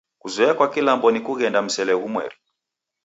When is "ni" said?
1.11-1.19